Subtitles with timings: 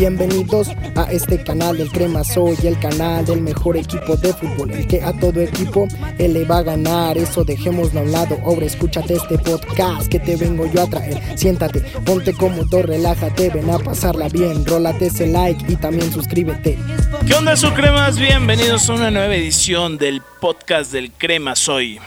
[0.00, 4.86] Bienvenidos a este canal del Crema Soy, el canal del mejor equipo de fútbol, el
[4.86, 7.18] que a todo equipo él le va a ganar.
[7.18, 8.38] Eso dejémoslo a un lado.
[8.42, 11.20] Ahora escúchate este podcast que te vengo yo a traer.
[11.38, 14.64] Siéntate, ponte cómodo, relájate, ven a pasarla bien.
[14.64, 16.78] Rólate ese like y también suscríbete.
[17.26, 18.18] ¿Qué onda, su cremas?
[18.18, 22.00] Bienvenidos a una nueva edición del podcast del Crema Soy.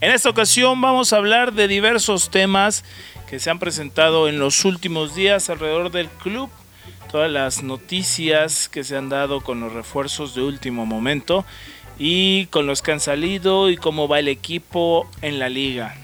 [0.00, 2.84] En esta ocasión vamos a hablar de diversos temas
[3.28, 6.50] que se han presentado en los últimos días alrededor del club,
[7.14, 11.44] todas las noticias que se han dado con los refuerzos de último momento
[11.96, 15.94] y con los que han salido y cómo va el equipo en la liga.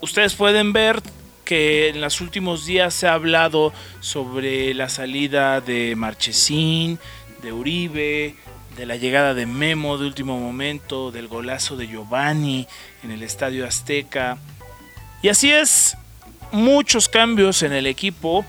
[0.00, 1.02] Ustedes pueden ver
[1.44, 6.98] que en los últimos días se ha hablado sobre la salida de Marchesín,
[7.42, 8.36] de Uribe,
[8.74, 12.66] de la llegada de Memo de último momento, del golazo de Giovanni
[13.04, 14.38] en el Estadio Azteca.
[15.20, 15.98] Y así es,
[16.52, 18.44] muchos cambios en el equipo,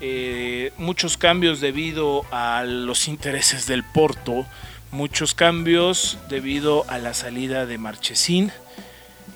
[0.00, 4.46] eh, muchos cambios debido a los intereses del Porto,
[4.90, 8.52] muchos cambios debido a la salida de Marchesín.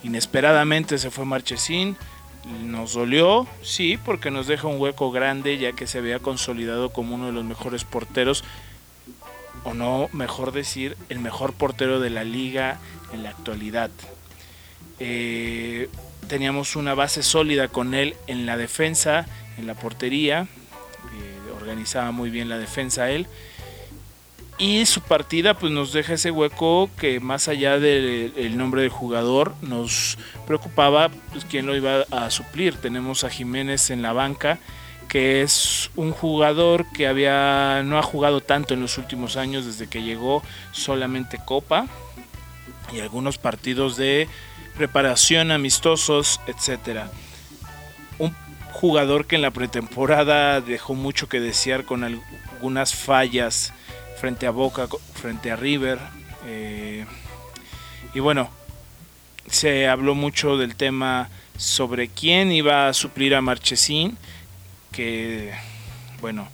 [0.02, 1.96] Inesperadamente se fue Marchesín,
[2.64, 7.14] nos dolió, sí, porque nos deja un hueco grande ya que se había consolidado como
[7.14, 8.44] uno de los mejores porteros
[9.64, 12.78] o no, mejor decir, el mejor portero de la liga
[13.12, 13.90] en la actualidad.
[15.00, 15.88] Eh,
[16.26, 19.26] teníamos una base sólida con él en la defensa,
[19.58, 23.26] en la portería, eh, organizaba muy bien la defensa él.
[24.58, 29.54] Y su partida pues nos deja ese hueco que más allá del nombre del jugador
[29.60, 32.76] nos preocupaba pues, quién lo iba a suplir.
[32.76, 34.58] Tenemos a Jiménez en la banca
[35.08, 39.88] que es un jugador que había no ha jugado tanto en los últimos años desde
[39.88, 41.86] que llegó solamente Copa
[42.92, 44.28] y algunos partidos de
[44.76, 47.10] preparación amistosos, etcétera.
[48.18, 48.34] Un
[48.72, 53.72] jugador que en la pretemporada dejó mucho que desear con algunas fallas
[54.20, 55.98] frente a Boca, frente a River.
[56.46, 57.04] Eh,
[58.14, 58.50] y bueno,
[59.48, 64.18] se habló mucho del tema sobre quién iba a suplir a Marchesín
[64.92, 65.52] que,
[66.20, 66.48] bueno,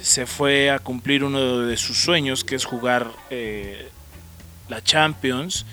[0.00, 3.88] se fue a cumplir uno de sus sueños, que es jugar eh,
[4.68, 5.66] la Champions,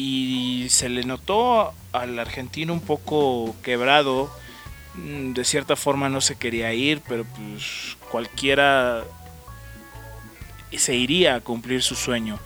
[0.00, 4.30] y se le notó al argentino un poco quebrado,
[4.94, 9.02] mm, de cierta forma no se quería ir, pero pues cualquiera
[10.70, 12.38] se iría a cumplir su sueño.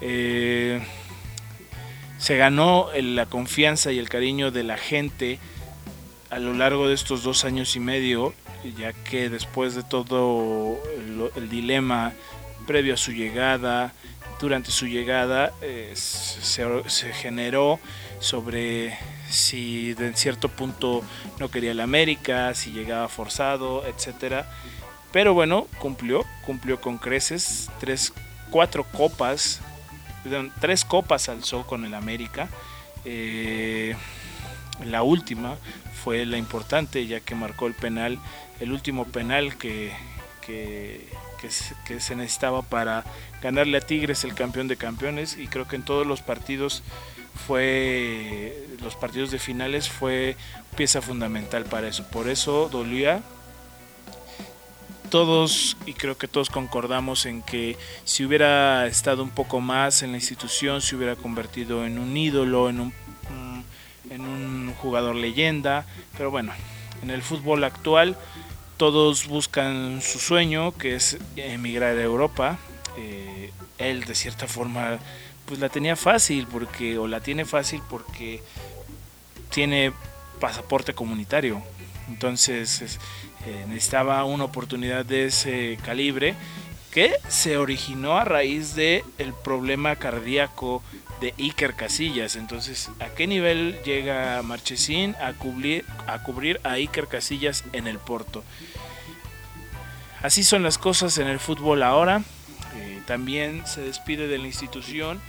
[0.00, 0.80] Eh,
[2.18, 5.38] se ganó la confianza y el cariño de la gente
[6.30, 8.32] a lo largo de estos dos años y medio,
[8.78, 10.78] ya que después de todo
[11.36, 12.14] el, dilema
[12.66, 13.92] previo a su llegada,
[14.40, 17.80] durante su llegada, eh, se, generó
[18.20, 18.98] sobre
[19.30, 21.02] si de cierto punto
[21.38, 24.50] no quería el América, si llegaba forzado, etcétera.
[25.12, 28.12] Pero bueno, cumplió, cumplió con creces, tres,
[28.50, 29.60] cuatro copas,
[30.60, 32.48] tres copas alzó con el América.
[33.04, 33.94] Eh,
[34.84, 35.56] la última
[36.04, 38.18] fue la importante ya que marcó el penal,
[38.60, 39.92] el último penal que,
[40.40, 41.08] que,
[41.50, 43.04] se necesitaba para
[43.42, 45.36] ganarle a Tigres el campeón de campeones.
[45.38, 46.82] Y creo que en todos los partidos
[47.46, 50.36] fue los partidos de finales fue
[50.76, 52.06] pieza fundamental para eso.
[52.08, 53.22] Por eso dolía.
[55.10, 60.10] Todos y creo que todos concordamos en que si hubiera estado un poco más en
[60.10, 62.92] la institución se hubiera convertido en un ídolo en un
[64.10, 65.84] en un jugador leyenda,
[66.16, 66.52] pero bueno,
[67.02, 68.16] en el fútbol actual
[68.76, 72.58] todos buscan su sueño, que es emigrar a Europa.
[72.98, 74.98] Eh, él de cierta forma
[75.44, 78.42] pues la tenía fácil porque o la tiene fácil porque
[79.50, 79.92] tiene
[80.40, 81.62] pasaporte comunitario.
[82.08, 82.98] Entonces
[83.46, 86.34] eh, necesitaba una oportunidad de ese calibre
[86.90, 90.82] que se originó a raíz de el problema cardíaco
[91.20, 92.36] de Iker Casillas.
[92.36, 97.98] Entonces, ¿a qué nivel llega Marchesín a cubrir, a cubrir a Iker Casillas en el
[97.98, 98.44] Porto?
[100.22, 102.22] Así son las cosas en el fútbol ahora.
[102.76, 105.20] Eh, también se despide de la institución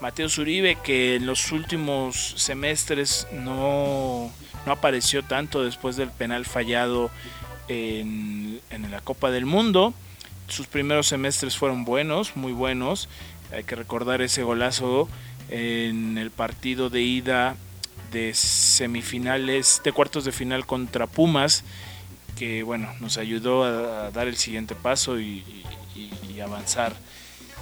[0.00, 4.32] Mateo Zuribe, que en los últimos semestres no,
[4.64, 7.10] no apareció tanto después del penal fallado
[7.68, 9.92] en, en la Copa del Mundo.
[10.48, 13.08] Sus primeros semestres fueron buenos, muy buenos.
[13.52, 15.08] Hay que recordar ese golazo
[15.50, 17.56] en el partido de ida
[18.12, 21.64] de semifinales, de cuartos de final contra Pumas,
[22.36, 25.44] que bueno, nos ayudó a, dar el siguiente paso y,
[26.42, 26.96] avanzar.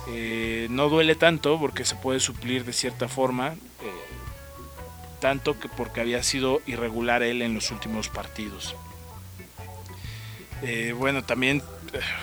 [0.09, 3.57] Eh, no duele tanto porque se puede suplir de cierta forma, eh,
[5.19, 8.77] tanto que porque había sido irregular él en los últimos partidos.
[10.63, 11.61] Eh, bueno, también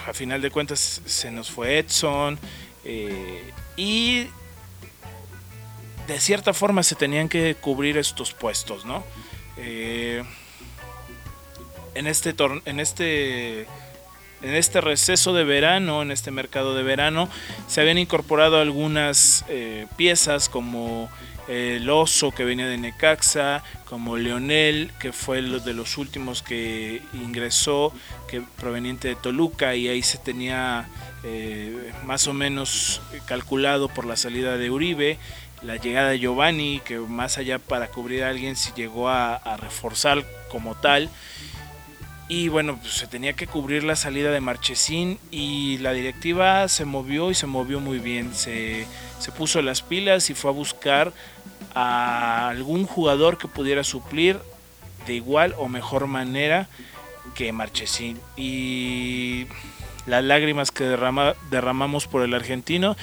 [0.08, 2.40] a final de cuentas se nos fue Edson
[3.76, 4.28] y
[6.08, 9.04] de cierta forma se tenían que cubrir estos puestos, ¿no?
[11.96, 12.36] en este
[12.66, 13.68] en este
[14.42, 17.30] en este receso de verano, en este mercado de verano,
[17.68, 21.10] se habían incorporado algunas eh, piezas como
[21.48, 27.02] el oso que venía de Necaxa, como Leonel, que fue uno de los últimos que
[27.14, 27.94] ingresó,
[28.28, 30.90] que proveniente de Toluca, y ahí se tenía
[31.24, 35.18] eh, más o menos calculado por la salida de Uribe,
[35.62, 40.24] la llegada de Giovanni, que más allá para cubrir a alguien, si llegó a reforzar
[40.50, 41.10] como tal.
[42.28, 46.84] Y bueno, pues se tenía que cubrir la salida de Marchesín y la directiva se
[46.84, 48.34] movió y se movió muy bien.
[48.34, 48.88] Se,
[49.38, 51.14] puso las pilas y fue a buscar
[51.76, 54.40] a algún jugador que pudiera suplir
[55.06, 56.68] de igual o mejor manera
[57.36, 58.20] que Marchesín.
[58.36, 59.46] Y
[60.08, 60.86] las lágrimas que
[61.52, 62.98] derramamos por el argentino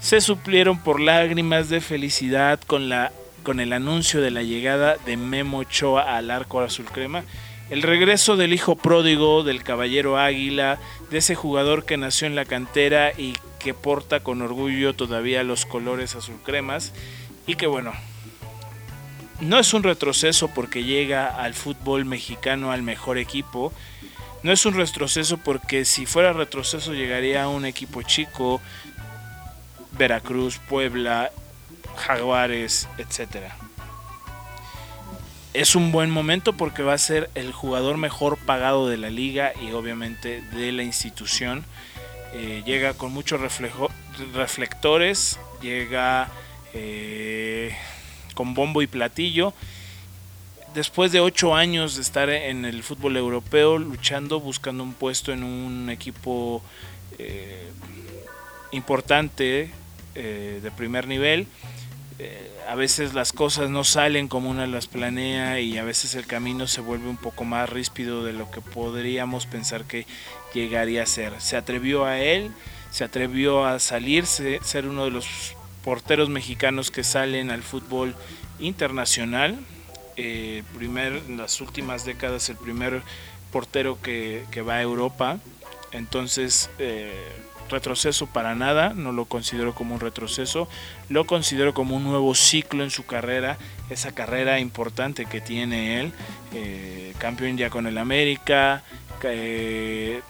[0.00, 3.12] se suplieron por lágrimas de felicidad con, la,
[3.42, 7.24] con el anuncio de la llegada de Memo Ochoa al arco azul crema.
[7.70, 10.78] El regreso del hijo pródigo del caballero Águila,
[11.10, 15.66] de ese jugador que nació en la cantera y que porta con orgullo todavía los
[15.66, 16.92] colores azul cremas
[17.46, 17.92] y que bueno,
[19.40, 23.72] no es un retroceso porque llega al fútbol mexicano al mejor equipo,
[24.42, 28.60] no es un retroceso porque si fuera retroceso llegaría a un equipo chico,
[29.98, 31.30] Veracruz, Puebla,
[31.96, 33.56] Jaguares, etcétera
[35.54, 39.52] es un buen momento porque va a ser el jugador mejor pagado de la liga
[39.60, 41.64] y obviamente de la institución.
[42.32, 43.40] Eh, llega con muchos
[44.34, 46.28] reflectores, llega
[46.74, 47.74] eh,
[48.34, 49.52] con bombo y platillo.
[50.74, 55.42] Después de ocho años de estar en el fútbol europeo, luchando, buscando un puesto en
[55.42, 56.62] un equipo
[57.18, 57.68] eh,
[58.70, 59.72] importante
[60.14, 61.46] de primer nivel,
[62.20, 66.26] eh, a veces las cosas no salen como uno las planea y a veces el
[66.26, 70.04] camino se vuelve un poco más ríspido de lo que podríamos pensar que
[70.52, 71.40] llegaría a ser.
[71.40, 72.50] Se atrevió a él,
[72.90, 78.16] se atrevió a salirse, ser uno de los porteros mexicanos que salen al fútbol
[78.58, 79.56] internacional.
[80.16, 83.02] Eh, primer, en las últimas décadas el primer
[83.52, 85.38] portero que, va a Europa.
[85.92, 87.12] Entonces, eh,
[87.68, 90.68] retroceso para nada, no lo considero como un retroceso,
[91.08, 93.58] lo considero como un nuevo ciclo en su carrera,
[93.90, 96.12] esa carrera importante que tiene él,
[96.52, 98.82] eh, campeón ya con el América,
[99.22, 100.20] eh,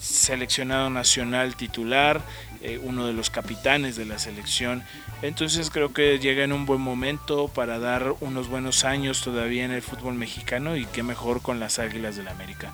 [0.00, 2.20] seleccionado nacional titular,
[2.60, 4.84] eh, uno de los capitanes de la selección,
[5.22, 9.70] entonces creo que llega en un buen momento para dar unos buenos años todavía en
[9.70, 12.72] el fútbol mexicano y qué mejor con las Águilas del la América.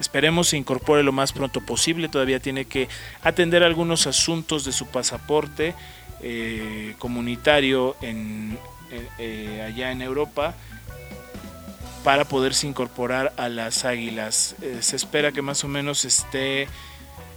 [0.00, 2.08] Esperemos se incorpore lo más pronto posible.
[2.08, 2.88] Todavía tiene que
[3.22, 5.74] atender algunos asuntos de su pasaporte
[6.22, 8.58] eh, comunitario en,
[9.18, 10.54] eh, allá en Europa
[12.02, 14.56] para poderse incorporar a las águilas.
[14.62, 16.66] Eh, se espera que más o menos esté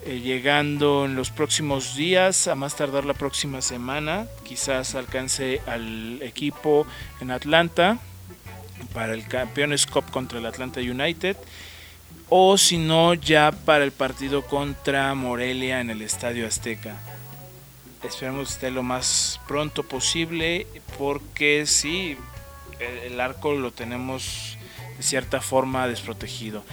[0.06, 4.28] llegando en los próximos días, a más tardar la próxima semana.
[4.44, 6.86] Quizás alcance al equipo
[7.22, 8.00] en Atlanta
[8.94, 11.38] para el Campeones Cup contra el Atlanta United
[12.36, 16.98] o si no ya para el partido contra Morelia en el Estadio Azteca.
[18.04, 20.66] Esperemos que esté lo más pronto posible
[20.98, 22.18] porque sí,
[23.06, 24.58] el arco lo tenemos
[24.98, 26.64] de cierta forma desprotegido.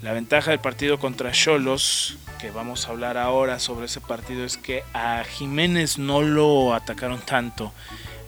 [0.00, 4.56] La ventaja del partido contra Cholos, que vamos a hablar ahora sobre ese partido, es
[4.56, 7.74] que a Jiménez no lo atacaron tanto.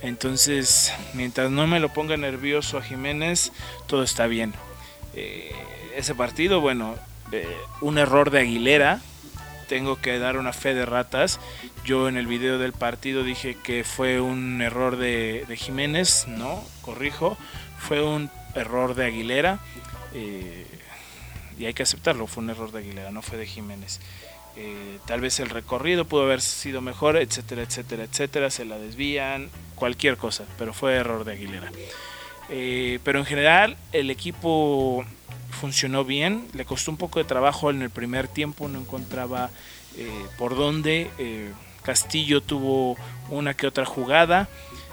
[0.02, 3.50] Entonces, mientras no me lo ponga nervioso a Jiménez,
[3.86, 4.52] todo está bien.
[5.14, 5.52] Eh,
[5.96, 6.94] ese partido, bueno,
[7.32, 7.48] eh,
[7.80, 9.00] un error de Aguilera.
[9.68, 11.40] Tengo que dar una fe de ratas.
[11.84, 16.26] Yo en el video del partido dije que fue un error de, Jiménez.
[16.28, 17.36] No, corrijo.
[17.78, 19.58] Fue un error de Aguilera.
[20.14, 20.66] Eh,
[21.58, 22.26] y hay que aceptarlo.
[22.26, 24.00] Fue un error de Aguilera, no fue de Jiménez.
[24.56, 28.50] Eh, tal vez el recorrido pudo haber sido mejor, etcétera, etcétera, etcétera.
[28.50, 30.44] Se la desvían, cualquier cosa.
[30.58, 31.72] Pero fue error de Aguilera.
[33.02, 35.04] pero en general el equipo
[35.56, 36.46] funcionó bien.
[36.52, 39.50] Le costó un poco de trabajo en el primer tiempo, no encontraba
[39.96, 41.10] eh, por dónde.
[41.18, 41.52] Eh,
[41.82, 42.96] Castillo tuvo
[43.30, 44.48] una que otra jugada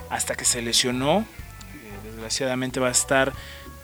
[0.10, 1.20] hasta que se lesionó.
[1.20, 3.34] Eh, desgraciadamente va a estar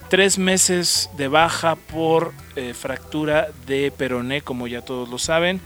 [0.08, 2.32] tres meses de baja por
[2.74, 5.60] fractura de peroné, como ya todos lo saben.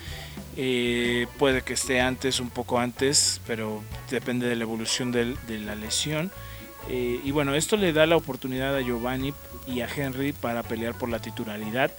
[1.39, 6.31] puede que esté antes, un poco antes, pero depende de la evolución de la lesión.
[6.91, 9.33] y bueno, esto le da la oportunidad a Giovanni
[9.67, 11.93] y a Henry para pelear por la titularidad,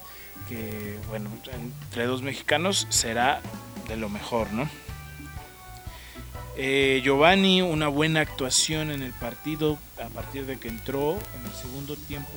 [0.47, 3.41] que bueno, entre dos mexicanos será
[3.87, 4.69] de lo mejor, ¿no?
[6.57, 11.51] Eh, Giovanni, una buena actuación en el partido a partir de que entró en el
[11.51, 12.29] segundo tiempo.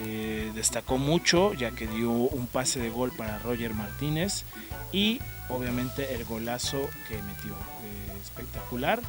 [0.00, 4.44] Eh, destacó mucho ya que dio un pase de gol para Roger Martínez
[4.92, 9.00] y obviamente el golazo que metió eh, espectacular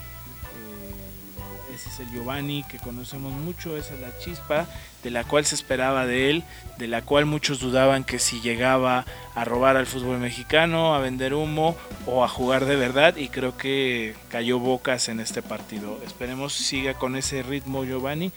[1.74, 4.68] ese es el Giovanni que conocemos mucho, esa es la chispa
[5.04, 6.44] de la cual se esperaba de él,
[6.78, 11.34] de la cual muchos dudaban que si llegaba a robar al fútbol mexicano, a vender
[11.34, 16.00] humo o a jugar de verdad y creo que cayó bocas en este partido.
[16.06, 18.32] Esperemos siga con ese ritmo Giovanni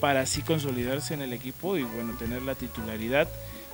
[0.00, 3.28] para así consolidarse en el equipo y bueno, tener la titularidad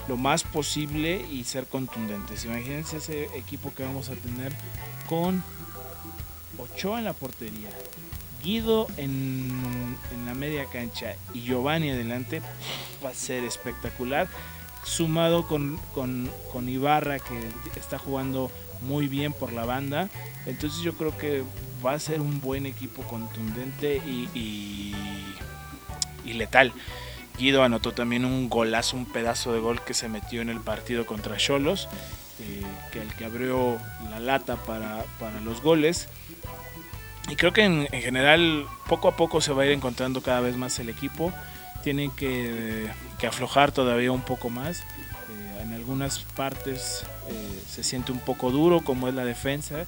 [0.08, 2.44] lo más posible y ser contundentes.
[2.44, 4.52] Imagínense ese equipo que vamos a tener
[5.08, 5.42] con
[6.58, 7.68] Ochoa en la portería,
[8.42, 9.96] Guido en,
[10.26, 12.42] la media cancha y Giovanni adelante
[13.04, 14.28] va a ser espectacular.
[14.84, 18.50] Sumado con, con, Ibarra que está jugando
[18.82, 20.08] muy bien por la banda.
[20.46, 21.44] Entonces yo creo que
[21.84, 24.28] va a ser un buen equipo contundente y,
[26.24, 26.72] y, letal.
[27.38, 31.06] Guido anotó también un golazo, un pedazo de gol que se metió en el partido
[31.06, 31.88] contra Cholos,
[32.40, 33.78] eh, que el que abrió
[34.10, 36.08] la lata para, para los goles.
[37.28, 40.56] Y creo que en, general poco a poco se va a ir encontrando cada vez
[40.56, 41.32] más el equipo.
[41.82, 42.90] Tienen que,
[43.26, 44.80] aflojar todavía un poco más.
[44.80, 49.82] Eh, en algunas partes eh, se siente un poco duro, como es la defensa.
[49.82, 49.86] Eh,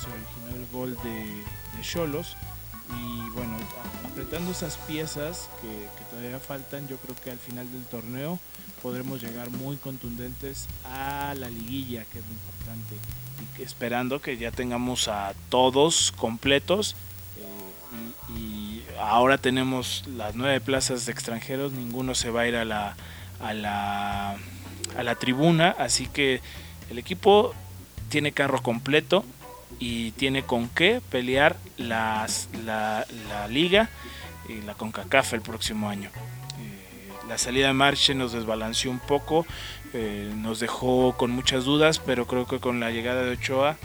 [0.00, 2.36] se originó el gol de Cholos.
[2.96, 3.56] Y bueno,
[4.04, 8.38] apretando esas piezas que, todavía faltan, yo creo que al final del torneo
[8.82, 12.96] podremos llegar muy contundentes a la liguilla, que es lo importante
[13.58, 16.96] esperando que ya tengamos a todos completos.
[17.38, 22.64] Eh, y, ahora tenemos las nueve plazas de extranjeros, ninguno se va a ir a
[22.64, 22.96] la,
[23.40, 24.36] a la,
[24.96, 26.40] a la tribuna, así que
[26.90, 27.54] el equipo
[28.08, 29.24] tiene carro completo
[29.78, 33.88] y tiene con qué pelear las, la, la liga
[34.48, 36.10] y la CONCACAF el próximo año.
[36.58, 39.46] Eh, la salida de Marche nos desbalanceó un poco,
[39.92, 43.76] eh, nos dejó con muchas dudas, pero creo que con la llegada de Ochoa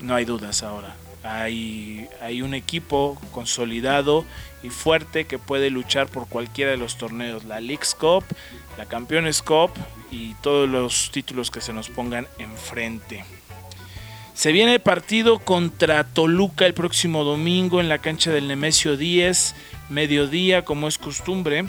[0.00, 0.96] no hay dudas ahora.
[1.22, 4.26] Hay, hay un equipo consolidado
[4.62, 8.24] y fuerte que puede luchar por cualquiera de los torneos, la League's Cup,
[8.76, 9.70] la Campeones Cup
[10.10, 13.24] y todos los títulos que se nos pongan enfrente.
[14.34, 19.54] Se viene el partido contra Toluca el próximo domingo en la cancha del Nemesio 10,
[19.90, 21.66] mediodía como es costumbre.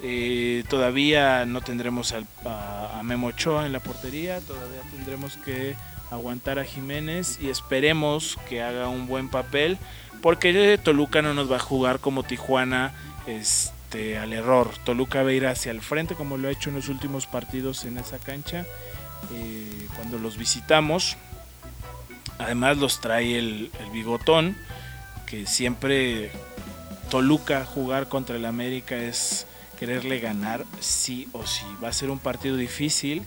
[0.00, 5.74] Eh, todavía no tendremos a, Memo Ochoa en la portería, todavía tendremos que
[6.12, 9.76] aguantar a Jiménez y esperemos que haga un buen papel,
[10.22, 12.94] porque Toluca no nos va a jugar como Tijuana
[13.26, 14.70] este, al error.
[14.84, 17.84] Toluca va a ir hacia el frente como lo ha hecho en los últimos partidos
[17.84, 18.64] en esa cancha
[19.34, 21.16] eh, cuando los visitamos.
[22.40, 24.56] Además los trae el, el bigotón,
[25.26, 26.32] que siempre
[27.10, 29.46] Toluca jugar contra el América es
[29.78, 31.66] quererle ganar sí o sí.
[31.82, 33.24] Va a ser un partido difícil,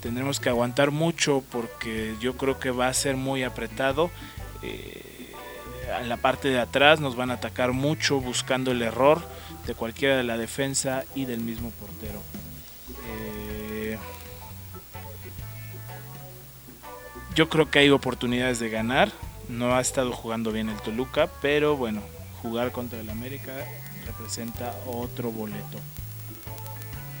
[0.00, 4.10] tendremos que aguantar mucho porque yo creo que va a ser muy apretado.
[4.62, 5.32] Eh,
[6.00, 9.22] en la parte de atrás nos van a atacar mucho buscando el error
[9.66, 12.20] de cualquiera de la defensa y del mismo portero.
[17.34, 19.10] Yo creo que hay oportunidades de ganar.
[19.48, 22.00] No ha estado jugando bien el Toluca, pero bueno,
[22.42, 23.52] jugar contra el América
[24.06, 25.78] representa otro boleto.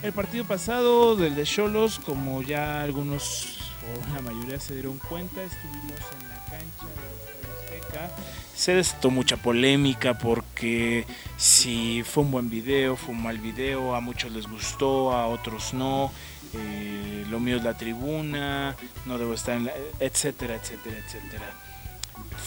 [0.02, 5.42] El partido pasado del de Cholos, como ya algunos o la mayoría se dieron cuenta,
[5.42, 8.10] estuvimos en la cancha de Azteca.
[8.54, 11.04] Se desató mucha polémica porque
[11.36, 15.74] si fue un buen video, fue un mal video, a muchos les gustó, a otros
[15.74, 16.12] no.
[16.54, 21.50] Eh, lo mío es la tribuna, no debo estar en la, etcétera, etcétera, etcétera.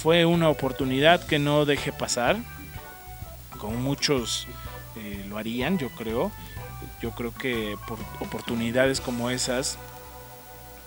[0.01, 2.37] Fue una oportunidad que no dejé pasar
[3.57, 4.47] como muchos
[4.95, 6.31] eh, lo harían, yo creo.
[7.01, 9.77] Yo creo que por oportunidades como esas,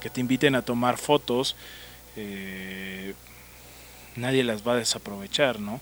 [0.01, 1.57] que te inviten a tomar fotos,
[2.17, 3.15] eh,
[4.19, 5.81] nadie las va a desaprovechar, ¿no?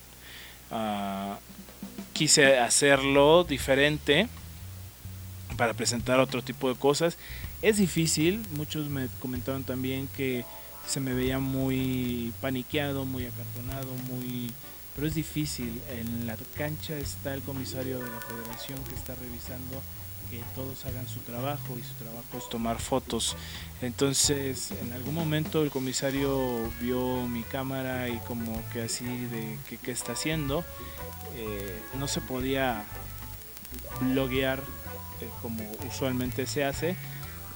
[0.70, 1.38] Ah,
[2.12, 4.28] quise hacerlo diferente
[5.56, 7.16] para presentar otro tipo de cosas.
[7.62, 10.44] Es difícil, muchos me comentaron también que
[10.86, 14.52] se me veía muy paniqueado, muy acartonado, muy
[14.96, 15.82] pero es difícil.
[15.90, 19.82] En la cancha está el comisario de la federación que está revisando
[20.30, 23.36] que todos hagan su trabajo y su trabajo es tomar fotos.
[23.82, 29.90] Entonces, en algún momento el comisario vio mi cámara y como que así de qué
[29.90, 30.64] está haciendo.
[31.36, 32.84] Eh, no se podía
[34.00, 34.60] bloguear
[35.20, 36.96] eh, como usualmente se hace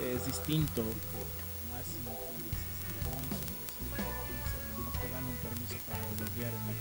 [0.01, 0.83] es distinto.
[0.83, 0.89] Un
[5.49, 6.73] permiso para bloguear en la.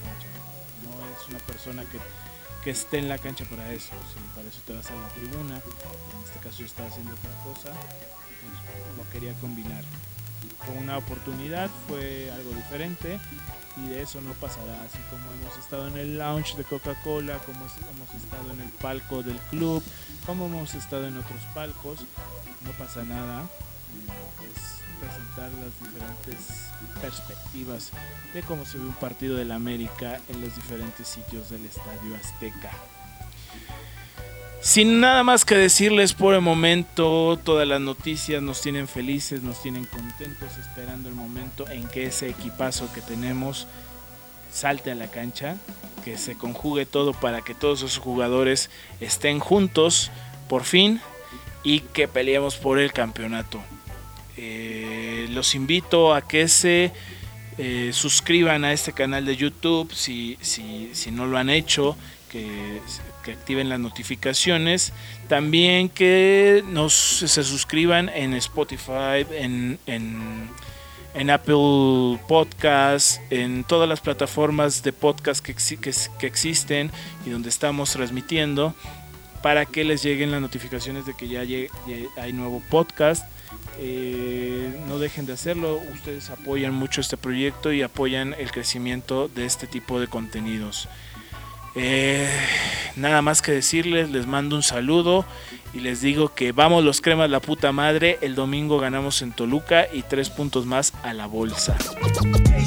[0.85, 1.99] No es una persona que,
[2.63, 3.91] que esté en la cancha para eso.
[4.13, 7.31] Si para eso te vas a la tribuna, en este caso yo estaba haciendo otra
[7.43, 9.83] cosa, pues lo quería combinar.
[10.65, 13.19] Fue una oportunidad, fue algo diferente.
[13.77, 17.59] Y de eso no pasará, así como hemos estado en el lounge de Coca-Cola, como
[17.59, 19.81] hemos estado en el palco del club,
[20.25, 21.99] como hemos estado en otros palcos,
[22.65, 23.47] no pasa nada,
[24.43, 24.68] es
[24.99, 26.69] presentar las diferentes
[27.01, 27.91] perspectivas
[28.33, 32.71] de cómo se ve un partido del América en los diferentes sitios del Estadio Azteca.
[34.61, 39.61] Sin nada más que decirles por el momento, todas las noticias nos tienen felices, nos
[39.61, 43.67] tienen contentos, esperando el momento en que ese equipazo que tenemos
[44.51, 45.55] salte a la cancha,
[46.03, 50.11] que se conjugue todo para que todos esos jugadores estén juntos
[50.49, 50.99] por fin
[51.63, 53.61] y que peleemos por el campeonato.
[54.35, 54.88] Eh,
[55.39, 56.91] los invito a que se
[57.57, 61.97] eh, suscriban a este canal de YouTube si, si, si no lo han hecho,
[62.29, 62.81] que
[63.23, 64.93] que activen las notificaciones.
[65.27, 74.83] También que nos se suscriban en Spotify, en, en, Apple Podcast, en todas las plataformas
[74.83, 76.91] de podcast que, que, existen
[77.25, 78.73] y donde estamos transmitiendo
[79.43, 83.25] para que les lleguen las notificaciones de que ya, hay nuevo podcast.
[83.77, 89.45] Eh, no dejen de hacerlo, ustedes apoyan mucho este proyecto y apoyan el crecimiento de
[89.45, 90.87] este tipo de contenidos.
[91.75, 92.27] Eh,
[92.95, 95.25] nada más que decirles, les mando un saludo
[95.73, 98.17] y les digo que vamos los cremas la puta madre.
[98.21, 101.77] El domingo ganamos en Toluca y tres puntos más a la bolsa.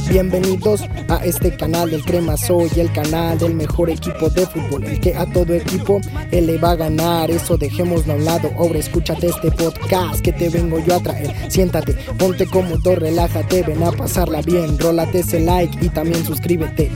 [0.08, 5.00] Bienvenidos a este canal del Crema Soy, el canal del mejor equipo de fútbol, el
[5.00, 7.30] que a todo equipo él le va a ganar.
[7.30, 8.52] Eso dejémoslo a un lado.
[8.56, 11.34] Ahora escúchate este podcast que te vengo yo a traer.
[11.50, 14.78] Siéntate, ponte cómodo, relájate, ven a pasarla bien.
[14.78, 16.90] Rólate ese like y también suscríbete.